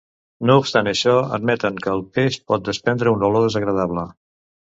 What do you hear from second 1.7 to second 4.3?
que el peix pot desprendre una olor desagradable.